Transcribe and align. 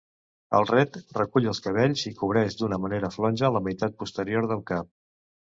El 0.59 0.63
ret 0.69 0.95
recull 1.17 1.49
els 1.51 1.61
cabells 1.67 2.07
i 2.11 2.13
cobreix 2.21 2.57
d'una 2.63 2.81
manera 2.87 3.13
flonja 3.19 3.55
la 3.59 3.63
meitat 3.69 3.99
posterior 4.03 4.53
del 4.55 4.65
cap. 4.73 4.91